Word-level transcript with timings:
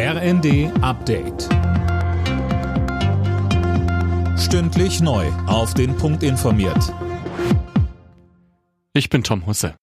RND 0.00 0.70
Update. 0.80 1.48
Stündlich 4.38 5.00
neu. 5.00 5.26
Auf 5.48 5.74
den 5.74 5.96
Punkt 5.96 6.22
informiert. 6.22 6.94
Ich 8.92 9.10
bin 9.10 9.24
Tom 9.24 9.44
Husse. 9.46 9.74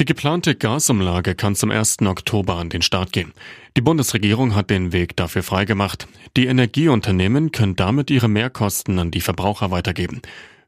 Die 0.00 0.04
geplante 0.04 0.54
Gasumlage 0.54 1.34
kann 1.34 1.54
zum 1.54 1.70
1. 1.70 2.02
Oktober 2.02 2.56
an 2.56 2.68
den 2.68 2.82
Start 2.82 3.12
gehen. 3.12 3.32
Die 3.74 3.80
Bundesregierung 3.80 4.54
hat 4.54 4.68
den 4.68 4.92
Weg 4.92 5.16
dafür 5.16 5.42
freigemacht. 5.42 6.06
Die 6.36 6.44
Energieunternehmen 6.44 7.52
können 7.52 7.76
damit 7.76 8.10
ihre 8.10 8.28
Mehrkosten 8.28 8.98
an 8.98 9.10
die 9.10 9.22
Verbraucher 9.22 9.70
weitergeben. 9.70 10.20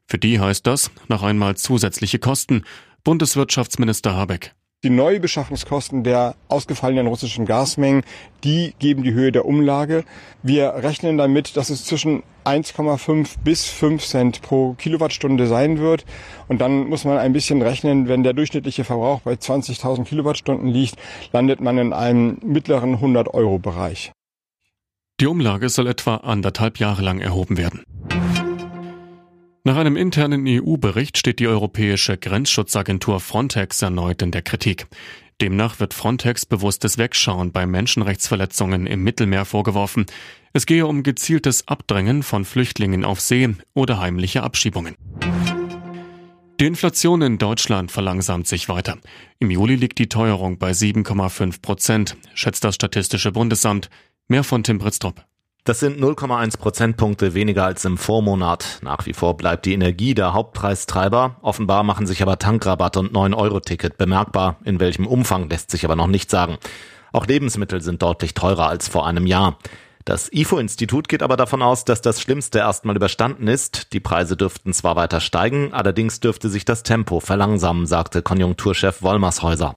Für 0.07 0.17
die 0.17 0.39
heißt 0.39 0.65
das 0.65 0.89
noch 1.07 1.21
einmal 1.21 1.55
zusätzliche 1.55 2.17
Kosten. 2.17 2.63
Bundeswirtschaftsminister 3.03 4.15
Habeck. 4.15 4.55
Die 4.83 4.89
Neubeschaffungskosten 4.89 6.03
der 6.03 6.35
ausgefallenen 6.49 7.07
russischen 7.07 7.45
Gasmengen, 7.45 8.03
die 8.43 8.73
geben 8.79 9.03
die 9.03 9.13
Höhe 9.13 9.31
der 9.31 9.45
Umlage. 9.45 10.03
Wir 10.41 10.73
rechnen 10.75 11.17
damit, 11.17 11.55
dass 11.55 11.69
es 11.69 11.85
zwischen 11.85 12.21
1,5 12.43 13.35
bis 13.45 13.63
5 13.65 14.03
Cent 14.05 14.41
pro 14.41 14.73
Kilowattstunde 14.73 15.47
sein 15.47 15.79
wird. 15.79 16.03
Und 16.49 16.59
dann 16.59 16.89
muss 16.89 17.05
man 17.05 17.17
ein 17.17 17.31
bisschen 17.31 17.61
rechnen, 17.61 18.09
wenn 18.09 18.23
der 18.23 18.33
durchschnittliche 18.33 18.83
Verbrauch 18.83 19.21
bei 19.21 19.35
20.000 19.35 20.03
Kilowattstunden 20.03 20.67
liegt, 20.67 20.95
landet 21.31 21.61
man 21.61 21.77
in 21.77 21.93
einem 21.93 22.39
mittleren 22.43 22.97
100-Euro-Bereich. 22.97 24.11
Die 25.21 25.27
Umlage 25.27 25.69
soll 25.69 25.87
etwa 25.87 26.17
anderthalb 26.17 26.79
Jahre 26.79 27.03
lang 27.03 27.21
erhoben 27.21 27.55
werden. 27.57 27.83
Nach 29.65 29.77
einem 29.77 29.95
internen 29.95 30.43
EU-Bericht 30.45 31.17
steht 31.17 31.39
die 31.39 31.47
europäische 31.47 32.17
Grenzschutzagentur 32.17 33.21
Frontex 33.21 33.81
erneut 33.81 34.21
in 34.21 34.31
der 34.31 34.41
Kritik. 34.41 34.87
Demnach 35.39 35.79
wird 35.79 35.93
Frontex 35.93 36.45
bewusstes 36.45 36.97
Wegschauen 36.97 37.53
bei 37.53 37.65
Menschenrechtsverletzungen 37.65 38.85
im 38.87 39.03
Mittelmeer 39.03 39.45
vorgeworfen. 39.45 40.05
Es 40.51 40.65
gehe 40.65 40.85
um 40.85 41.01
gezieltes 41.01 41.65
Abdrängen 41.65 42.23
von 42.23 42.43
Flüchtlingen 42.43 43.05
auf 43.05 43.21
See 43.21 43.55
oder 43.73 44.01
heimliche 44.01 44.43
Abschiebungen. 44.43 44.95
Die 46.59 46.65
Inflation 46.65 47.21
in 47.21 47.37
Deutschland 47.37 47.89
verlangsamt 47.89 48.47
sich 48.47 48.67
weiter. 48.67 48.97
Im 49.39 49.49
Juli 49.49 49.75
liegt 49.75 49.97
die 49.97 50.09
Teuerung 50.09 50.57
bei 50.57 50.71
7,5 50.71 51.61
Prozent, 51.61 52.17
schätzt 52.33 52.65
das 52.65 52.75
Statistische 52.75 53.31
Bundesamt. 53.31 53.89
Mehr 54.27 54.43
von 54.43 54.61
Tim 54.63 54.77
Britztrup. 54.77 55.23
Das 55.65 55.79
sind 55.79 55.97
0,1 55.97 56.57
Prozentpunkte 56.57 57.33
weniger 57.33 57.63
als 57.63 57.85
im 57.85 57.97
Vormonat. 57.97 58.79
Nach 58.81 59.05
wie 59.05 59.13
vor 59.13 59.37
bleibt 59.37 59.65
die 59.65 59.71
Energie 59.71 60.13
der 60.13 60.33
Hauptpreistreiber. 60.33 61.37
Offenbar 61.41 61.83
machen 61.83 62.05
sich 62.05 62.21
aber 62.21 62.37
Tankrabatt 62.37 62.97
und 62.97 63.13
9-Euro-Ticket 63.13 63.97
bemerkbar. 63.97 64.57
In 64.65 64.81
welchem 64.81 65.07
Umfang 65.07 65.49
lässt 65.49 65.71
sich 65.71 65.85
aber 65.85 65.95
noch 65.95 66.07
nicht 66.07 66.29
sagen. 66.29 66.57
Auch 67.13 67.27
Lebensmittel 67.27 67.81
sind 67.81 68.01
deutlich 68.01 68.33
teurer 68.33 68.67
als 68.67 68.89
vor 68.89 69.07
einem 69.07 69.25
Jahr. 69.25 69.57
Das 70.03 70.29
IFO-Institut 70.33 71.07
geht 71.07 71.23
aber 71.23 71.37
davon 71.37 71.61
aus, 71.61 71.85
dass 71.85 72.01
das 72.01 72.19
Schlimmste 72.19 72.59
erstmal 72.59 72.97
überstanden 72.97 73.47
ist. 73.47 73.93
Die 73.93 74.01
Preise 74.01 74.35
dürften 74.35 74.73
zwar 74.73 74.97
weiter 74.97 75.21
steigen, 75.21 75.71
allerdings 75.71 76.19
dürfte 76.19 76.49
sich 76.49 76.65
das 76.65 76.83
Tempo 76.83 77.21
verlangsamen, 77.21 77.85
sagte 77.85 78.21
Konjunkturchef 78.21 79.01
Wollmershäuser. 79.01 79.75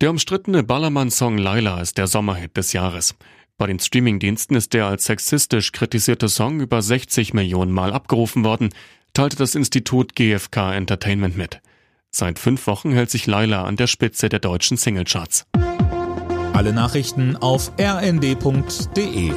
Der 0.00 0.10
umstrittene 0.10 0.64
Ballermann-Song 0.64 1.38
Laila 1.38 1.80
ist 1.80 1.96
der 1.96 2.08
Sommerhit 2.08 2.56
des 2.56 2.72
Jahres. 2.72 3.14
Bei 3.62 3.68
den 3.68 3.78
Streamingdiensten 3.78 4.56
ist 4.56 4.72
der 4.72 4.86
als 4.86 5.04
sexistisch 5.04 5.70
kritisierte 5.70 6.28
Song 6.28 6.58
über 6.58 6.82
60 6.82 7.32
Millionen 7.32 7.70
Mal 7.70 7.92
abgerufen 7.92 8.42
worden, 8.42 8.70
teilte 9.14 9.36
das 9.36 9.54
Institut 9.54 10.16
GfK 10.16 10.74
Entertainment 10.74 11.36
mit. 11.36 11.60
Seit 12.10 12.40
fünf 12.40 12.66
Wochen 12.66 12.90
hält 12.90 13.12
sich 13.12 13.28
Laila 13.28 13.62
an 13.62 13.76
der 13.76 13.86
Spitze 13.86 14.28
der 14.28 14.40
deutschen 14.40 14.76
Singlecharts. 14.76 15.46
Alle 16.52 16.72
Nachrichten 16.72 17.36
auf 17.36 17.70
rnd.de 17.78 19.30